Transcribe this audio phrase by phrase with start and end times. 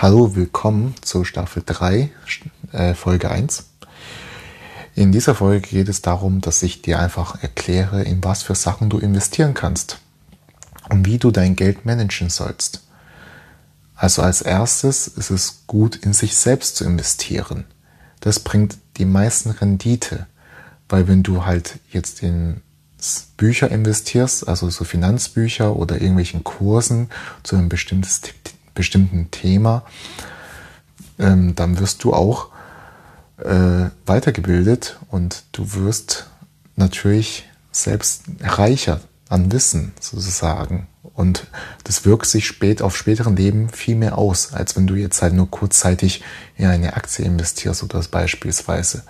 [0.00, 2.12] Hallo, willkommen zu Staffel 3,
[2.70, 3.64] äh, Folge 1.
[4.94, 8.90] In dieser Folge geht es darum, dass ich dir einfach erkläre, in was für Sachen
[8.90, 9.98] du investieren kannst
[10.88, 12.84] und wie du dein Geld managen sollst.
[13.96, 17.64] Also als erstes ist es gut, in sich selbst zu investieren.
[18.20, 20.28] Das bringt die meisten Rendite,
[20.88, 22.60] weil wenn du halt jetzt in
[23.36, 27.10] Bücher investierst, also so Finanzbücher oder irgendwelchen Kursen
[27.42, 28.20] zu einem bestimmtes
[28.78, 29.82] bestimmten Thema,
[31.18, 32.48] ähm, dann wirst du auch
[33.38, 36.30] äh, weitergebildet und du wirst
[36.76, 40.86] natürlich selbst reicher an Wissen sozusagen.
[41.02, 41.48] Und
[41.82, 45.34] das wirkt sich spät auf späteren Leben viel mehr aus, als wenn du jetzt halt
[45.34, 46.22] nur kurzzeitig
[46.56, 49.02] in eine Aktie investierst oder beispielsweise.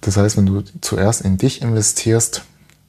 [0.00, 2.44] Das heißt, wenn du zuerst in dich investierst,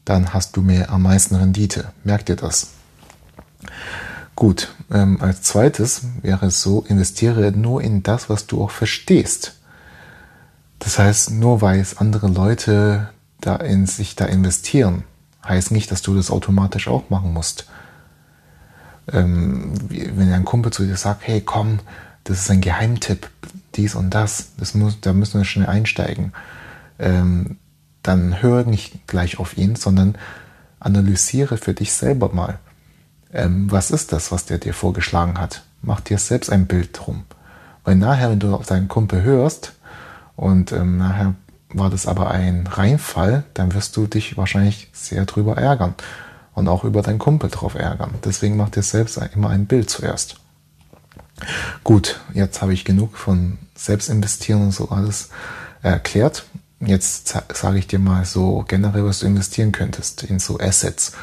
[0.05, 1.91] dann hast du mehr am meisten Rendite.
[2.05, 2.78] Merkt dir das?
[4.39, 9.59] Gut, ähm, als zweites wäre es so, investiere nur in das, was du auch verstehst.
[10.79, 13.09] Das heißt, nur weil es andere Leute
[13.41, 15.03] da in sich da investieren,
[15.45, 17.67] heißt nicht, dass du das automatisch auch machen musst.
[19.11, 21.79] Ähm, wenn ein Kumpel zu dir sagt, hey komm,
[22.23, 23.29] das ist ein Geheimtipp,
[23.75, 26.31] dies und das, das muss, da müssen wir schnell einsteigen,
[26.97, 27.57] ähm,
[28.03, 30.15] dann hör nicht gleich auf ihn, sondern
[30.79, 32.57] analysiere für dich selber mal
[33.33, 35.63] ähm, was ist das, was der dir vorgeschlagen hat?
[35.81, 37.23] Mach dir selbst ein Bild drum.
[37.83, 39.73] Weil nachher, wenn du auf deinen Kumpel hörst
[40.35, 41.35] und ähm, nachher
[41.69, 45.93] war das aber ein Reinfall, dann wirst du dich wahrscheinlich sehr drüber ärgern
[46.55, 48.15] und auch über deinen Kumpel drauf ärgern.
[48.23, 50.35] Deswegen mach dir selbst immer ein Bild zuerst.
[51.83, 55.29] Gut, jetzt habe ich genug von Selbstinvestieren und so alles
[55.81, 56.45] erklärt.
[56.81, 61.13] Jetzt sage ich dir mal so generell, was du investieren könntest in so Assets.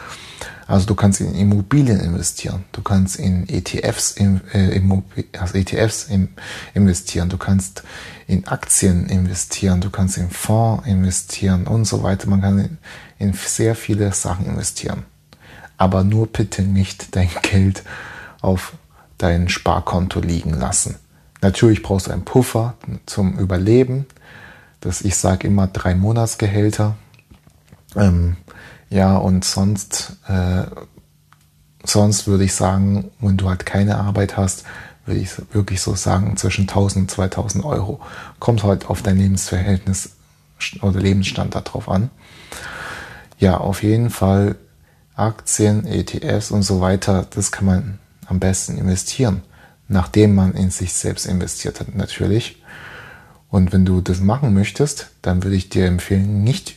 [0.67, 4.81] Also du kannst in Immobilien investieren, du kannst in ETFs, in, äh,
[5.39, 6.31] also ETFs in,
[6.75, 7.85] investieren, du kannst
[8.27, 12.29] in Aktien investieren, du kannst in Fonds investieren und so weiter.
[12.29, 12.79] Man kann in,
[13.19, 15.05] in sehr viele Sachen investieren.
[15.79, 17.85] Aber nur bitte nicht dein Geld
[18.41, 18.73] auf
[19.19, 20.97] dein Sparkonto liegen lassen.
[21.43, 22.75] Natürlich brauchst du einen Puffer
[23.07, 24.07] zum Überleben.
[24.81, 26.97] Das, ich sage immer drei Monatsgehälter.
[27.95, 28.37] Ähm,
[28.91, 30.65] ja, und sonst, äh,
[31.85, 34.65] sonst würde ich sagen, wenn du halt keine Arbeit hast,
[35.05, 38.01] würde ich wirklich so sagen, zwischen 1000 und 2000 Euro.
[38.39, 40.11] Kommt halt auf dein Lebensverhältnis
[40.83, 42.11] oder Lebensstandard drauf an.
[43.39, 44.57] Ja, auf jeden Fall
[45.15, 49.43] Aktien, ETFs und so weiter, das kann man am besten investieren,
[49.89, 52.63] nachdem man in sich selbst investiert hat, natürlich.
[53.49, 56.77] Und wenn du das machen möchtest, dann würde ich dir empfehlen, nicht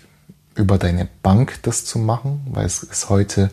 [0.59, 3.49] über deine Bank das zu machen, weil es ist heute,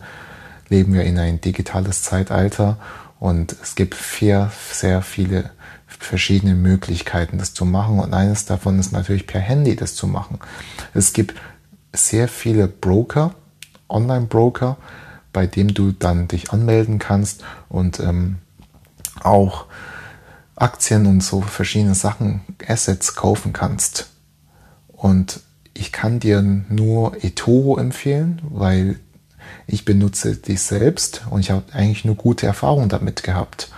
[0.69, 2.79] leben wir in ein digitales Zeitalter
[3.21, 5.51] und es gibt sehr, sehr viele
[5.87, 8.01] verschiedene Möglichkeiten, das zu machen.
[8.01, 10.41] Und eines davon ist natürlich per Handy das zu machen.
[10.95, 11.35] Es gibt
[11.93, 13.35] sehr viele Broker,
[13.89, 14.77] Online-Broker,
[15.33, 18.39] bei dem du dann dich anmelden kannst und ähm,
[19.23, 19.67] auch
[20.57, 24.11] Aktien und so verschiedene Sachen, Assets kaufen kannst.
[24.89, 25.41] Und
[25.77, 28.99] ich kann dir nur eToro empfehlen, weil
[29.67, 33.71] ich benutze die selbst und ich habe eigentlich nur gute Erfahrungen damit gehabt.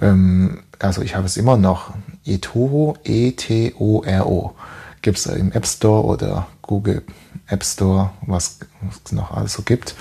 [0.00, 1.92] Ähm, also ich habe es immer noch.
[2.24, 4.54] eToro, E-T-O-R-O.
[5.02, 7.02] Gibt es im App Store oder Google
[7.46, 8.58] App Store, was
[9.04, 9.94] es noch alles so gibt.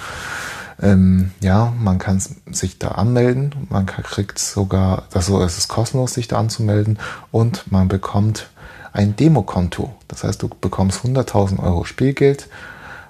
[0.81, 3.67] Ähm, ja, man kann sich da anmelden.
[3.69, 6.99] Man kriegt sogar, also es ist kostenlos, sich da anzumelden
[7.31, 8.49] und man bekommt
[8.93, 9.95] ein Demokonto.
[10.07, 12.47] Das heißt, du bekommst 100.000 Euro Spielgeld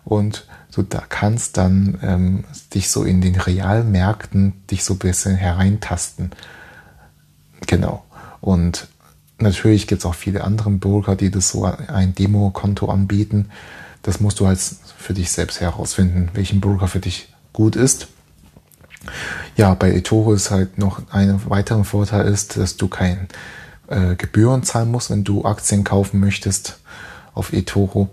[0.06, 5.35] und du da kannst dann ähm, dich so in den Realmärkten dich so ein bisschen
[5.35, 6.31] hereintasten.
[7.67, 8.03] Genau.
[8.41, 8.88] Und
[9.40, 13.50] natürlich gibt es auch viele andere Broker, die das so ein Demokonto anbieten.
[14.01, 18.07] Das musst du halt für dich selbst herausfinden, welchen Broker für dich gut ist.
[19.56, 23.28] Ja, bei eToro ist halt noch ein weiterer Vorteil ist, dass du kein
[23.90, 26.80] äh, Gebühren zahlen musst, wenn du Aktien kaufen möchtest
[27.34, 28.09] auf eToro.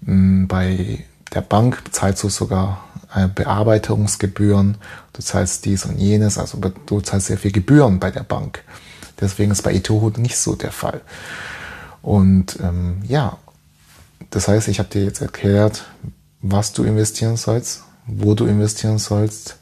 [0.00, 2.84] Mm, bei der Bank zahlst du sogar
[3.14, 4.76] äh, Bearbeitungsgebühren,
[5.12, 8.64] du zahlst dies und jenes, also du zahlst sehr viel Gebühren bei der Bank.
[9.20, 11.00] Deswegen ist bei eToro nicht so der Fall.
[12.02, 13.36] Und ähm, ja,
[14.30, 15.84] das heißt, ich habe dir jetzt erklärt,
[16.40, 19.58] was du investieren sollst, wo du investieren sollst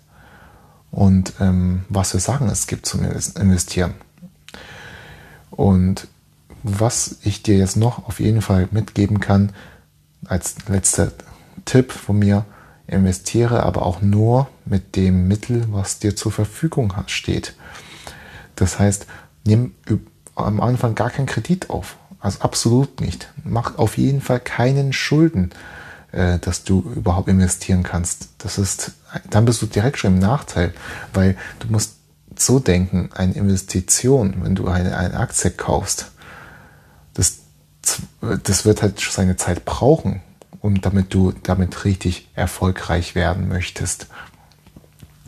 [0.90, 3.94] und ähm, was für Sachen es gibt zum Investieren.
[5.58, 6.06] Und
[6.62, 9.52] was ich dir jetzt noch auf jeden Fall mitgeben kann,
[10.24, 11.10] als letzter
[11.64, 12.44] Tipp von mir,
[12.86, 17.54] investiere aber auch nur mit dem Mittel, was dir zur Verfügung steht.
[18.54, 19.06] Das heißt,
[19.44, 19.74] nimm
[20.36, 21.96] am Anfang gar keinen Kredit auf.
[22.20, 23.28] Also absolut nicht.
[23.42, 25.50] Mach auf jeden Fall keinen Schulden,
[26.12, 28.28] äh, dass du überhaupt investieren kannst.
[28.38, 28.92] Das ist,
[29.28, 30.72] dann bist du direkt schon im Nachteil,
[31.12, 31.97] weil du musst
[32.40, 36.10] so denken, eine Investition, wenn du eine, eine Aktie kaufst,
[37.14, 37.38] das,
[38.20, 40.20] das wird halt schon seine Zeit brauchen,
[40.60, 44.06] um damit du damit richtig erfolgreich werden möchtest.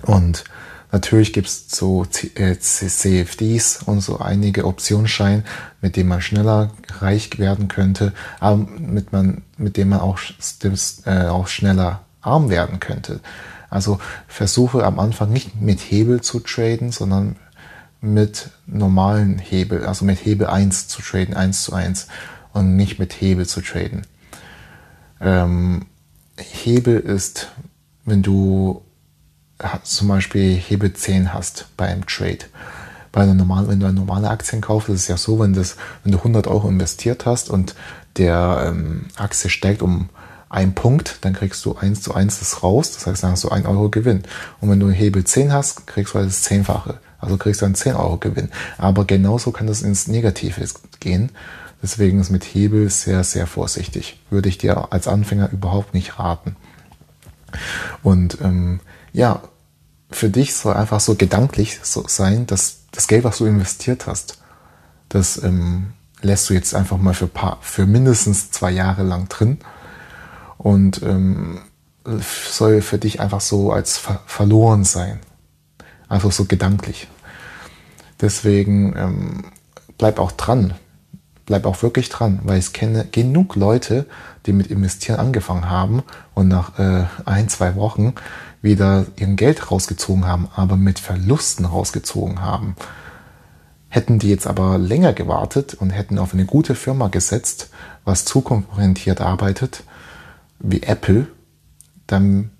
[0.02, 0.44] Und
[0.92, 5.44] natürlich gibt es so CFDs und so einige Optionsscheine,
[5.80, 10.18] mit denen man schneller reich werden könnte, aber mit, man, mit denen man auch,
[11.04, 13.20] äh, auch schneller arm werden könnte.
[13.70, 17.36] Also versuche am Anfang nicht mit Hebel zu traden, sondern
[18.00, 22.08] mit normalen Hebel, also mit Hebel 1 zu traden, 1 zu 1
[22.52, 24.02] und nicht mit Hebel zu traden.
[25.20, 25.86] Ähm,
[26.36, 27.48] Hebel ist,
[28.04, 28.82] wenn du
[29.84, 32.46] zum Beispiel Hebel 10 hast beim Trade.
[33.12, 35.76] Bei einer normalen, wenn du eine normale Aktien kaufst, ist es ja so, wenn, das,
[36.02, 37.74] wenn du 100 Euro investiert hast und
[38.16, 40.08] der ähm, Aktie steigt um
[40.50, 43.48] einen Punkt, dann kriegst du 1 zu 1 das raus, das heißt, dann hast du
[43.48, 44.24] 1 Euro Gewinn.
[44.60, 46.98] Und wenn du einen Hebel 10 hast, kriegst du halt das Zehnfache.
[47.20, 48.50] Also kriegst du dann 10 Euro Gewinn.
[48.76, 50.66] Aber genauso kann das ins Negative
[50.98, 51.30] gehen.
[51.82, 54.20] Deswegen ist mit Hebel sehr, sehr vorsichtig.
[54.28, 56.56] Würde ich dir als Anfänger überhaupt nicht raten.
[58.02, 58.80] Und ähm,
[59.12, 59.42] ja,
[60.10, 64.38] für dich soll einfach so gedanklich so sein, dass das Geld, was du investiert hast,
[65.08, 65.92] das ähm,
[66.22, 69.58] lässt du jetzt einfach mal für, paar, für mindestens zwei Jahre lang drin
[70.62, 71.58] und ähm,
[72.04, 75.20] soll für dich einfach so als ver verloren sein.
[76.08, 77.08] Einfach so gedanklich.
[78.20, 79.44] Deswegen ähm,
[79.96, 80.74] bleib auch dran.
[81.46, 84.04] Bleib auch wirklich dran, weil ich kenne genug Leute,
[84.44, 86.02] die mit Investieren angefangen haben
[86.34, 88.14] und nach äh, ein, zwei Wochen
[88.60, 92.76] wieder ihren Geld rausgezogen haben, aber mit Verlusten rausgezogen haben.
[93.88, 97.70] Hätten die jetzt aber länger gewartet und hätten auf eine gute Firma gesetzt,
[98.04, 99.84] was zukunftsorientiert arbeitet,
[100.60, 101.26] wie Apple,
[102.06, 102.50] dann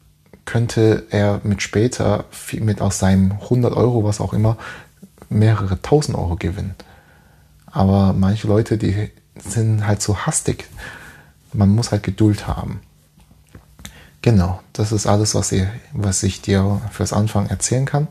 [0.45, 2.25] könnte er mit später
[2.55, 4.57] mit aus seinem 100 Euro, was auch immer,
[5.29, 6.75] mehrere tausend Euro gewinnen.
[7.67, 10.67] Aber manche Leute, die sind halt so hastig.
[11.53, 12.81] Man muss halt Geduld haben.
[14.23, 18.09] Genau, das ist alles, was ich, was ich dir fürs Anfang erzählen kann.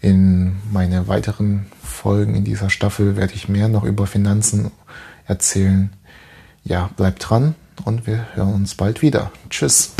[0.00, 4.70] In meine weiteren Folgen in dieser Staffel werde ich mehr noch über Finanzen
[5.26, 5.92] erzählen.
[6.64, 9.30] Ja, bleib dran und wir hören uns bald wieder.
[9.50, 9.94] Tschüss.